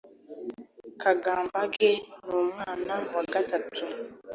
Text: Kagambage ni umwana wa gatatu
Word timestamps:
Kagambage 1.01 1.89
ni 2.25 2.33
umwana 2.43 2.93
wa 3.13 3.23
gatatu 3.33 3.81